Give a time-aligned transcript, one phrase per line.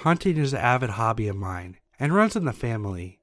[0.00, 3.20] Hunting is an avid hobby of mine and runs in the family.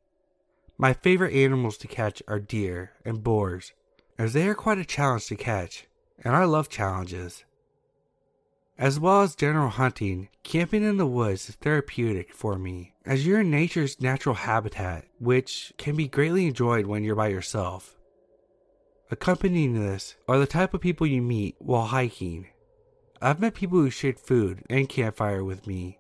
[0.77, 3.73] My favorite animals to catch are deer and boars,
[4.19, 5.87] as they are quite a challenge to catch,
[6.23, 7.45] and I love challenges.
[8.77, 13.39] As well as general hunting, camping in the woods is therapeutic for me, as you're
[13.39, 17.95] in nature's natural habitat, which can be greatly enjoyed when you're by yourself.
[19.09, 22.49] Accompanying this are the type of people you meet while hiking.
[23.19, 25.97] I've met people who shared food and campfire with me,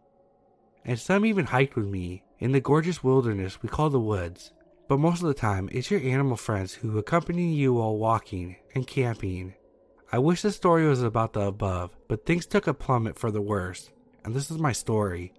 [0.87, 4.53] and some even hiked with me in the gorgeous wilderness we call the woods.
[4.87, 8.87] But most of the time, it's your animal friends who accompany you while walking and
[8.87, 9.53] camping.
[10.13, 13.41] I wish the story was about the above, but things took a plummet for the
[13.41, 13.91] worse,
[14.23, 15.33] and this is my story.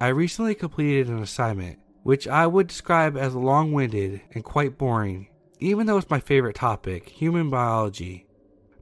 [0.00, 5.28] I recently completed an assignment, which I would describe as long winded and quite boring,
[5.60, 8.26] even though it's my favorite topic human biology.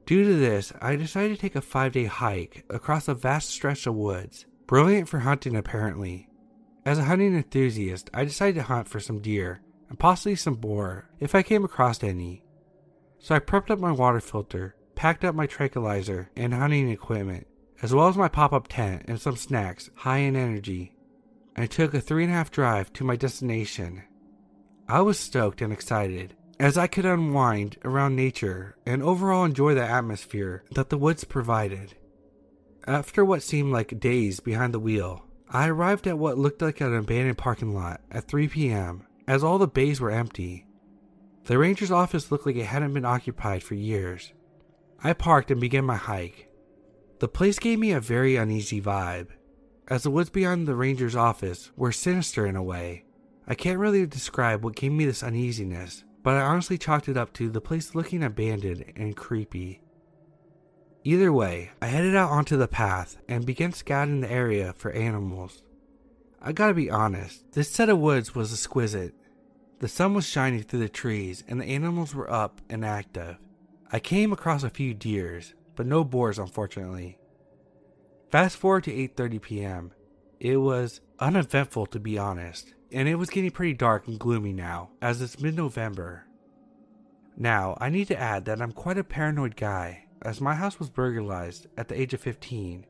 [0.05, 3.85] Due to this, I decided to take a five day hike across a vast stretch
[3.85, 4.45] of woods.
[4.73, 6.27] Brilliant for hunting, apparently.
[6.83, 11.11] As a hunting enthusiast, I decided to hunt for some deer and possibly some boar
[11.19, 12.43] if I came across any.
[13.19, 17.45] So I prepped up my water filter, packed up my tranquilizer and hunting equipment,
[17.83, 20.95] as well as my pop up tent and some snacks high in energy.
[21.55, 24.01] I took a three and a half drive to my destination.
[24.89, 29.85] I was stoked and excited as I could unwind around nature and overall enjoy the
[29.85, 31.93] atmosphere that the woods provided.
[32.85, 36.93] After what seemed like days behind the wheel, I arrived at what looked like an
[36.93, 40.65] abandoned parking lot at 3 p.m., as all the bays were empty.
[41.45, 44.33] The ranger's office looked like it hadn't been occupied for years.
[45.01, 46.49] I parked and began my hike.
[47.19, 49.27] The place gave me a very uneasy vibe,
[49.87, 53.05] as the woods beyond the ranger's office were sinister in a way.
[53.47, 57.31] I can't really describe what gave me this uneasiness, but I honestly chalked it up
[57.33, 59.82] to the place looking abandoned and creepy.
[61.05, 65.61] Either way, I headed out onto the path and began scouting the area for animals.
[66.41, 69.13] I gotta be honest, this set of woods was exquisite.
[69.79, 73.37] The sun was shining through the trees and the animals were up and active.
[73.91, 77.17] I came across a few deers, but no boars unfortunately.
[78.31, 79.91] Fast forward to 8:30 p.m.
[80.39, 84.91] It was uneventful to be honest, and it was getting pretty dark and gloomy now
[85.01, 86.27] as it's mid-November.
[87.35, 90.89] Now, I need to add that I'm quite a paranoid guy as my house was
[90.89, 92.85] burglarized at the age of 15.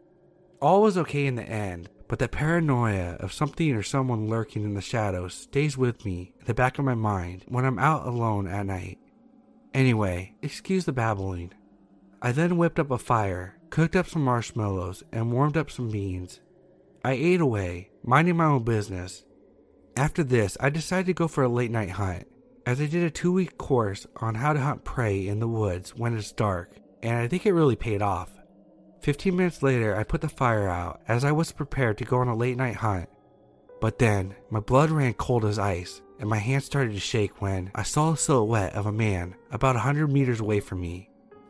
[0.61, 4.75] All was okay in the end, but the paranoia of something or someone lurking in
[4.75, 8.47] the shadows stays with me in the back of my mind when I'm out alone
[8.47, 8.99] at night.
[9.73, 11.53] Anyway, excuse the babbling.
[12.21, 16.39] I then whipped up a fire, cooked up some marshmallows, and warmed up some beans.
[17.03, 19.25] I ate away, minding my own business.
[19.97, 22.27] After this, I decided to go for a late night hunt,
[22.65, 25.95] as I did a two week course on how to hunt prey in the woods
[25.95, 28.31] when it's dark and I think it really paid off.
[29.01, 32.29] 15 minutes later, I put the fire out as I was prepared to go on
[32.29, 33.09] a late night hunt.
[33.81, 37.69] But then, my blood ran cold as ice, and my hands started to shake when
[37.75, 41.09] I saw a silhouette of a man about 100 meters away from me.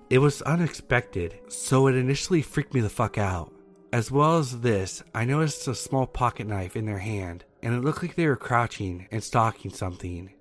[0.09, 3.53] It was unexpected, so it initially freaked me the fuck out.
[3.91, 7.83] As well as this, I noticed a small pocket knife in their hand, and it
[7.83, 10.33] looked like they were crouching and stalking something.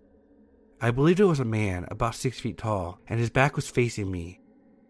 [0.81, 4.11] I believed it was a man about 6 feet tall, and his back was facing
[4.11, 4.41] me,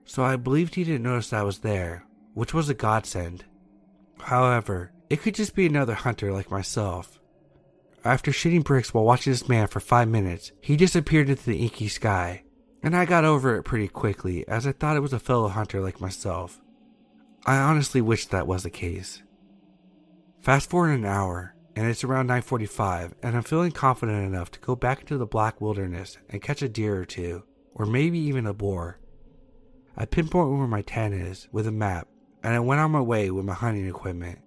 [0.04, 3.44] so I believed he didn't notice I was there, which was a godsend.
[4.20, 7.20] However, it could just be another hunter like myself.
[8.04, 11.88] After shooting bricks while watching this man for five minutes, he disappeared into the inky
[11.88, 12.42] sky,
[12.82, 15.80] and I got over it pretty quickly as I thought it was a fellow hunter
[15.80, 16.60] like myself.
[17.46, 19.22] I honestly wish that was the case.
[20.40, 24.74] Fast forward an hour, and it's around 9:45, and I'm feeling confident enough to go
[24.74, 28.52] back into the black wilderness and catch a deer or two, or maybe even a
[28.54, 28.98] boar.
[29.96, 32.08] I pinpoint where my tent is with a map,
[32.42, 34.38] and I went on my way with my hunting equipment.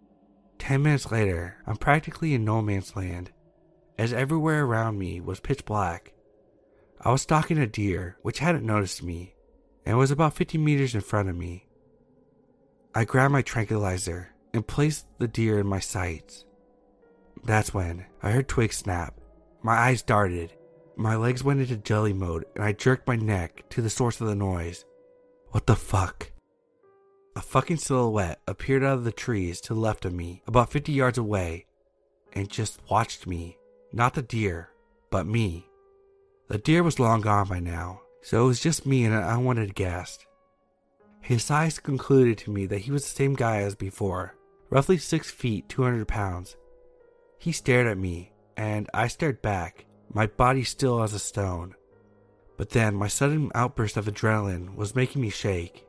[0.57, 3.31] Ten minutes later, I'm practically in no man's land,
[3.97, 6.13] as everywhere around me was pitch black.
[7.01, 9.35] I was stalking a deer which hadn't noticed me,
[9.85, 11.67] and was about 50 meters in front of me.
[12.95, 16.45] I grabbed my tranquilizer and placed the deer in my sights.
[17.43, 19.19] That's when I heard twigs snap.
[19.61, 20.53] My eyes darted,
[20.95, 24.27] my legs went into jelly mode, and I jerked my neck to the source of
[24.27, 24.85] the noise.
[25.55, 26.33] What the fuck?
[27.37, 30.91] A fucking silhouette appeared out of the trees to the left of me, about 50
[30.91, 31.65] yards away,
[32.33, 33.57] and just watched me.
[33.93, 34.71] Not the deer,
[35.09, 35.69] but me.
[36.49, 39.75] The deer was long gone by now, so it was just me and an unwanted
[39.75, 40.25] guest.
[41.21, 44.35] His eyes concluded to me that he was the same guy as before,
[44.69, 46.57] roughly 6 feet, 200 pounds.
[47.39, 51.75] He stared at me, and I stared back, my body still as a stone.
[52.57, 55.85] But then my sudden outburst of adrenaline was making me shake.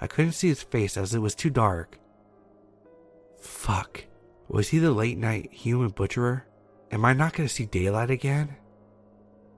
[0.00, 1.98] I couldn't see his face as it was too dark.
[3.38, 4.04] Fuck.
[4.48, 6.46] Was he the late night human butcherer?
[6.90, 8.56] Am I not going to see daylight again?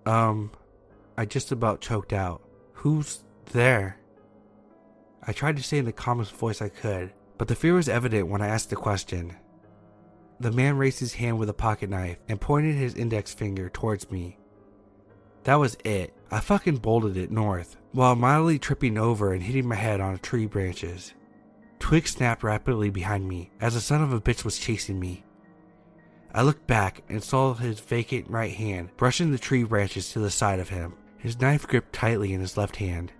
[0.04, 0.52] Um,
[1.16, 2.42] I just about choked out.
[2.74, 3.20] Who's
[3.52, 3.98] there?
[5.22, 8.28] I tried to say in the calmest voice I could, but the fear was evident
[8.28, 9.36] when I asked the question.
[10.38, 14.10] The man raised his hand with a pocket knife and pointed his index finger towards
[14.10, 14.38] me.
[15.44, 16.14] That was it.
[16.30, 20.46] I fucking bolted it north, while mildly tripping over and hitting my head on tree
[20.46, 21.14] branches.
[21.78, 25.24] Twigs snapped rapidly behind me as the son of a bitch was chasing me.
[26.34, 30.30] I looked back and saw his vacant right hand brushing the tree branches to the
[30.30, 33.12] side of him, his knife gripped tightly in his left hand.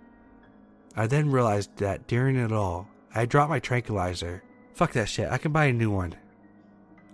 [0.95, 4.43] I then realized that during it all, I had dropped my tranquilizer.
[4.73, 6.15] Fuck that shit, I can buy a new one.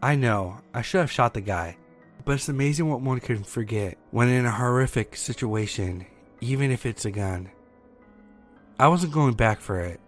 [0.01, 1.77] I know, I should have shot the guy,
[2.25, 6.05] but it's amazing what one can forget when in a horrific situation,
[6.41, 7.49] even if it's a gun.
[8.79, 9.99] I wasn't going back for it.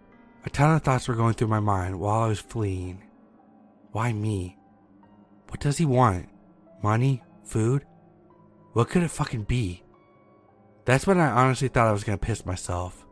[0.46, 3.04] A ton of thoughts were going through my mind while I was fleeing.
[3.92, 4.58] Why me?
[5.50, 6.30] What does he want?
[6.84, 7.24] Money?
[7.44, 7.86] Food?
[8.74, 9.84] What could it fucking be?
[10.86, 13.06] That's when I honestly thought I was gonna piss myself.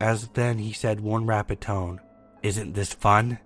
[0.00, 2.00] As then he said one rapid tone,
[2.42, 3.38] Isn't this fun?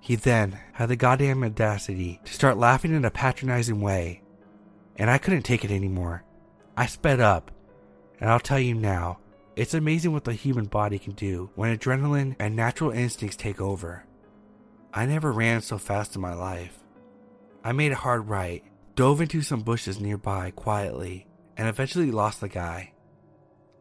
[0.00, 4.22] He then had the goddamn audacity to start laughing in a patronizing way,
[4.96, 6.24] and I couldn't take it anymore.
[6.76, 7.50] I sped up,
[8.20, 9.18] and I'll tell you now,
[9.56, 14.04] it's amazing what the human body can do when adrenaline and natural instincts take over.
[14.94, 16.78] I never ran so fast in my life.
[17.64, 18.62] I made a hard right,
[18.94, 22.92] dove into some bushes nearby quietly, and eventually lost the guy.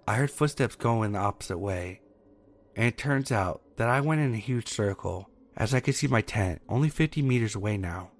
[0.07, 2.01] I heard footsteps going the opposite way,
[2.75, 6.07] and it turns out that I went in a huge circle as I could see
[6.07, 8.11] my tent only 50 meters away now.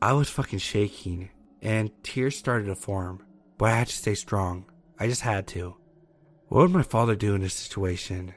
[0.00, 1.30] I was fucking shaking,
[1.60, 3.24] and tears started to form,
[3.58, 4.64] but I had to stay strong.
[4.98, 5.76] I just had to.
[6.48, 8.34] What would my father do in this situation?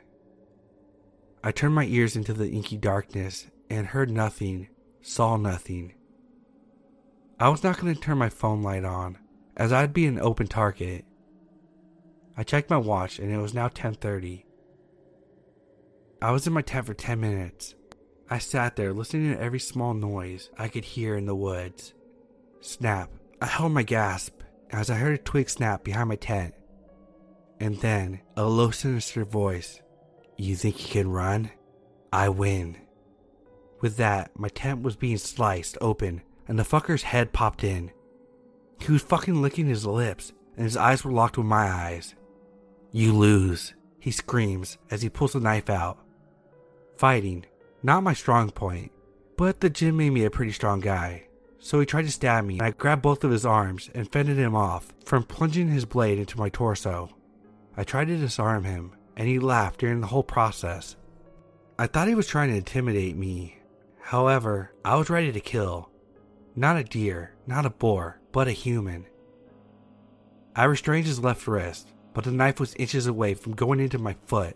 [1.44, 4.68] I turned my ears into the inky darkness and heard nothing,
[5.02, 5.94] saw nothing.
[7.40, 9.18] I was not going to turn my phone light on,
[9.56, 11.06] as I'd be an open target.
[12.38, 14.46] I checked my watch and it was now 10:30.
[16.22, 17.76] I was in my tent for 10 minutes
[18.28, 21.94] I sat there listening to every small noise I could hear in the woods.
[22.60, 23.12] Snap.
[23.40, 24.42] I held my gasp
[24.72, 26.56] as I heard a twig snap behind my tent.
[27.60, 29.82] And then a low, sinister voice
[30.38, 31.52] You think you can run?
[32.12, 32.78] I win.
[33.82, 37.92] With that, my tent was being sliced open and the fucker's head popped in.
[38.80, 42.16] He was fucking licking his lips and his eyes were locked with my eyes.
[42.92, 46.00] You lose, he screams as he pulls the knife out.
[46.98, 47.46] Fighting
[47.86, 48.92] not my strong point,
[49.38, 51.28] but the gym made me a pretty strong guy.
[51.60, 54.38] So he tried to stab me, and I grabbed both of his arms and fended
[54.38, 57.10] him off from plunging his blade into my torso.
[57.78, 60.96] I tried to disarm him, and he laughed during the whole process.
[61.78, 63.60] I thought he was trying to intimidate me.
[64.00, 65.90] However, I was ready to kill.
[66.56, 69.06] Not a deer, not a boar, but a human.
[70.56, 74.16] I restrained his left wrist, but the knife was inches away from going into my
[74.26, 74.56] foot.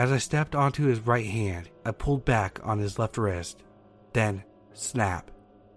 [0.00, 3.62] As I stepped onto his right hand, I pulled back on his left wrist.
[4.14, 5.30] Then, snap.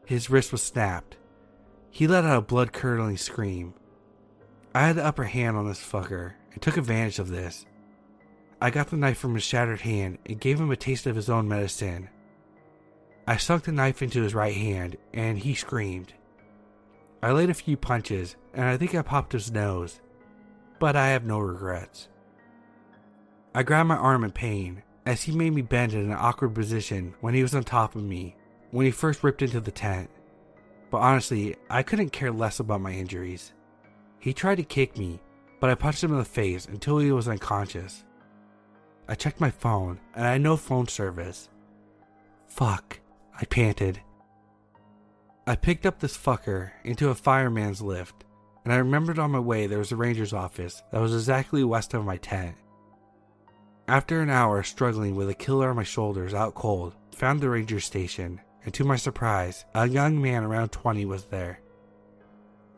[0.06, 1.18] His wrist was snapped.
[1.92, 3.74] He let out a blood curdling scream.
[4.74, 7.66] I had the upper hand on this fucker and took advantage of this.
[8.62, 11.30] I got the knife from his shattered hand and gave him a taste of his
[11.30, 12.07] own medicine.
[13.28, 16.14] I sunk the knife into his right hand and he screamed.
[17.21, 20.00] I laid a few punches and I think I popped his nose,
[20.80, 22.07] but I have no regrets.
[23.56, 27.14] I grabbed my arm in pain as he made me bend in an awkward position
[27.22, 28.36] when he was on top of me
[28.72, 30.10] when he first ripped into the tent.
[30.90, 33.54] But honestly, I couldn't care less about my injuries.
[34.18, 35.19] He tried to kick me,
[35.60, 38.04] but I punched him in the face until he was unconscious.
[39.07, 41.50] I checked my phone and I had no phone service.
[42.48, 43.02] Fuck,
[43.40, 44.00] I panted.
[45.45, 48.24] I picked up this fucker into a fireman's lift,
[48.64, 51.94] and I remembered on my way there was a ranger's office that was exactly west
[51.94, 52.56] of my tent.
[53.87, 57.81] After an hour struggling with a killer on my shoulders out cold, found the ranger
[57.81, 61.59] station, and to my surprise, a young man around 20 was there.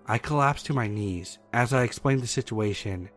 [0.07, 3.09] I collapsed to my knees as I explained the situation,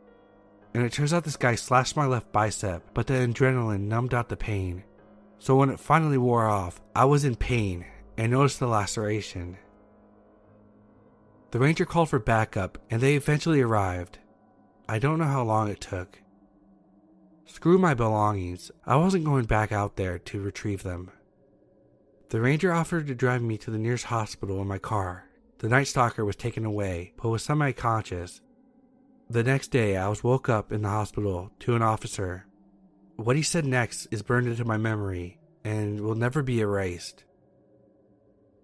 [0.75, 4.28] and it turns out this guy slashed my left bicep, but the adrenaline numbed out
[4.28, 4.85] the pain.
[5.38, 7.87] So when it finally wore off, I was in pain
[8.18, 9.57] and noticed the laceration.
[11.52, 14.18] The ranger called for backup, and they eventually arrived.
[14.87, 16.21] I don't know how long it took,
[17.49, 18.71] Screw my belongings.
[18.85, 21.11] I wasn't going back out there to retrieve them.
[22.28, 25.25] The ranger offered to drive me to the nearest hospital in my car.
[25.59, 28.43] The night stalker was taken away, but was semi conscious.
[29.31, 32.47] The next day, I was woke up in the hospital to an officer.
[33.17, 37.25] What he said next is burned into my memory and will never be erased.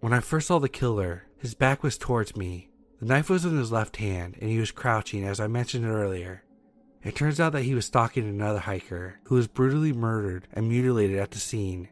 [0.00, 2.70] When I first saw the killer, his back was towards me.
[3.00, 6.44] The knife was in his left hand, and he was crouching, as I mentioned earlier.
[7.04, 11.18] It turns out that he was stalking another hiker who was brutally murdered and mutilated
[11.18, 11.90] at the scene.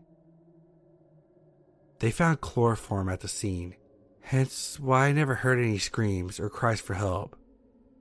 [1.99, 3.77] They found chloroform at the scene,
[4.23, 7.37] hence why I never heard any screams or cries for help.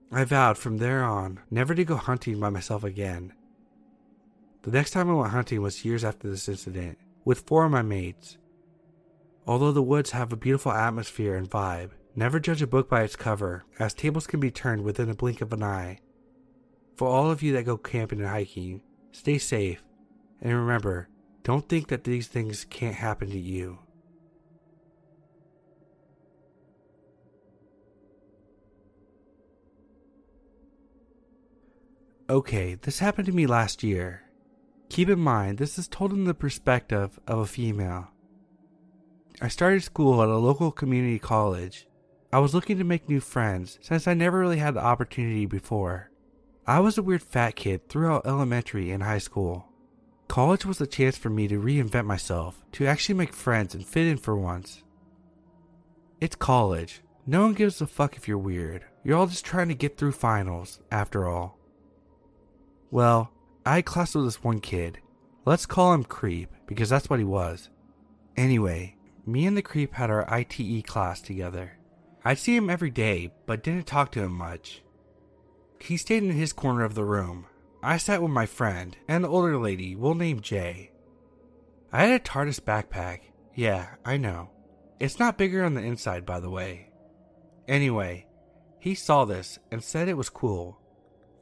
[0.10, 3.34] I vowed from there on never to go hunting by myself again.
[4.64, 7.82] The next time I went hunting was years after this incident, with four of my
[7.82, 8.38] mates.
[9.46, 13.16] Although the woods have a beautiful atmosphere and vibe, never judge a book by its
[13.16, 16.00] cover, as tables can be turned within a blink of an eye.
[17.02, 19.82] For all of you that go camping and hiking, stay safe,
[20.40, 21.10] and remember,
[21.42, 23.80] don't think that these things can't happen to you.
[32.30, 34.22] Okay, this happened to me last year.
[34.90, 38.10] Keep in mind, this is told in the perspective of a female.
[39.42, 41.88] I started school at a local community college.
[42.32, 46.11] I was looking to make new friends since I never really had the opportunity before.
[46.68, 49.66] I was a weird fat kid throughout elementary and high school.
[50.28, 54.06] College was a chance for me to reinvent myself, to actually make friends and fit
[54.06, 54.84] in for once.
[56.20, 57.02] It's college.
[57.26, 58.86] No one gives a fuck if you're weird.
[59.04, 61.58] You're all just trying to get through finals, after all.
[62.92, 63.32] Well,
[63.66, 65.00] I had class with this one kid.
[65.46, 67.70] Let's call him Creep, because that's what he was.
[68.38, 71.80] Anyway, me and the Creep had our ITE class together.
[72.24, 74.84] I'd see him every day, but didn't talk to him much.
[75.82, 77.48] He stayed in his corner of the room.
[77.84, 80.92] I sat with my friend, the older lady, we'll name Jay.
[81.92, 83.22] I had a TARDIS backpack.
[83.56, 84.52] Yeah, I know.
[85.00, 86.92] It's not bigger on the inside, by the way.
[87.68, 88.28] Anyway,
[88.80, 90.80] he saw this and said it was cool.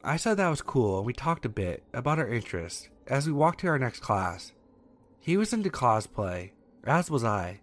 [0.04, 3.34] I said that was cool and we talked a bit about our interests as we
[3.34, 4.54] walked to our next class.
[5.20, 6.52] He was into cosplay,
[6.86, 7.60] as was I,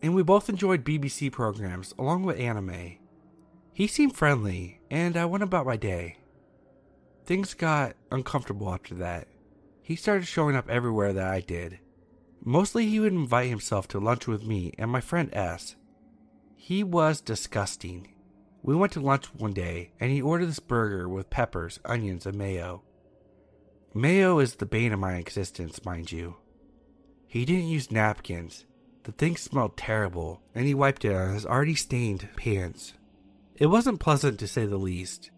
[0.00, 2.98] and we both enjoyed BBC programs along with anime.
[3.74, 6.18] He seemed friendly, and I went about my day.
[7.26, 9.26] Things got uncomfortable after that.
[9.82, 11.80] He started showing up everywhere that I did.
[12.44, 15.74] Mostly, he would invite himself to lunch with me and my friend S.
[16.54, 18.14] He was disgusting.
[18.62, 22.38] We went to lunch one day and he ordered this burger with peppers, onions, and
[22.38, 22.84] mayo.
[23.92, 26.36] Mayo is the bane of my existence, mind you.
[27.26, 28.66] He didn't use napkins.
[29.02, 32.94] The thing smelled terrible, and he wiped it on his already stained pants.
[33.56, 35.30] It wasn't pleasant to say the least.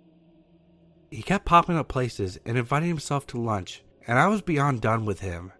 [1.11, 5.05] He kept popping up places and inviting himself to lunch, and I was beyond done
[5.05, 5.53] with him.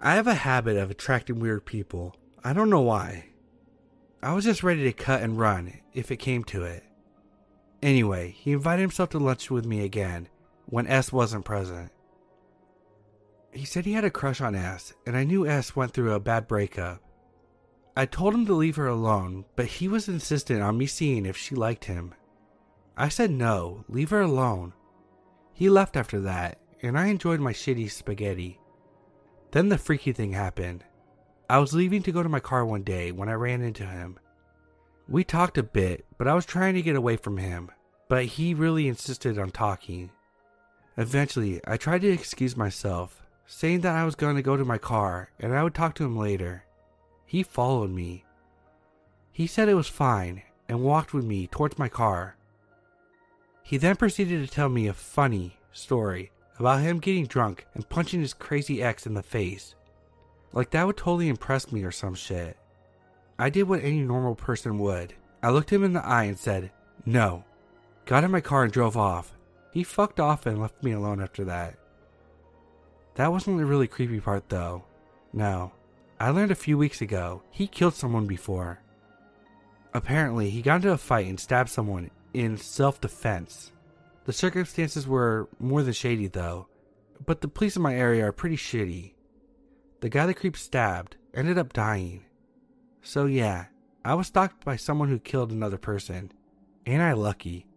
[0.00, 2.16] I have a habit of attracting weird people.
[2.44, 3.26] I don't know why.
[4.22, 6.84] I was just ready to cut and run if it came to it.
[7.82, 10.28] Anyway, he invited himself to lunch with me again
[10.66, 11.92] when S wasn't present.
[13.52, 16.20] He said he had a crush on S, and I knew S went through a
[16.20, 17.00] bad breakup.
[17.98, 21.36] I told him to leave her alone, but he was insistent on me seeing if
[21.36, 22.14] she liked him.
[22.96, 24.72] I said no, leave her alone.
[25.52, 28.60] He left after that, and I enjoyed my shitty spaghetti.
[29.50, 30.84] Then the freaky thing happened.
[31.50, 34.20] I was leaving to go to my car one day when I ran into him.
[35.08, 37.68] We talked a bit, but I was trying to get away from him,
[38.08, 40.12] but he really insisted on talking.
[40.96, 44.78] Eventually, I tried to excuse myself, saying that I was going to go to my
[44.78, 46.62] car and I would talk to him later.
[47.28, 48.24] He followed me.
[49.30, 52.36] He said it was fine and walked with me towards my car.
[53.62, 58.22] He then proceeded to tell me a funny story about him getting drunk and punching
[58.22, 59.74] his crazy ex in the face.
[60.54, 62.56] Like that would totally impress me or some shit.
[63.38, 65.12] I did what any normal person would.
[65.42, 66.72] I looked him in the eye and said,
[67.04, 67.44] No.
[68.06, 69.36] Got in my car and drove off.
[69.70, 71.78] He fucked off and left me alone after that.
[73.16, 74.84] That wasn't the really creepy part though.
[75.34, 75.72] No.
[76.20, 78.80] I learned a few weeks ago he killed someone before.
[79.94, 83.72] Apparently, he got into a fight and stabbed someone in self defense.
[84.24, 86.66] The circumstances were more than shady though,
[87.24, 89.12] but the police in my area are pretty shitty.
[90.00, 92.24] The guy the creep stabbed ended up dying.
[93.00, 93.66] So yeah,
[94.04, 96.32] I was stalked by someone who killed another person.
[96.84, 97.67] Ain't I lucky?